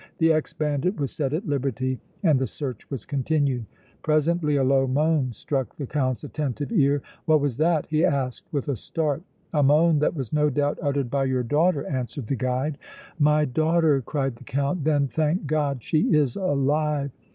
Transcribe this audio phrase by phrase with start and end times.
[0.17, 3.67] The ex bandit was set at liberty and the search was continued.
[4.01, 7.03] Presently a low moan struck the Count's attentive ear.
[7.25, 9.21] "What was that?" he asked, with a start.
[9.53, 12.79] "A moan that was no doubt uttered by your daughter!" answered the guide.
[13.19, 14.85] "My daughter!" cried the Count.
[14.85, 17.11] "Then, thank God, she is alive!"